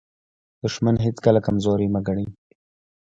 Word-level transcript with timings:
دښمن 0.61 0.95
هیڅکله 1.05 1.39
کمزوری 1.47 1.87
مه 1.93 2.01
ګڼئ. 2.07 2.25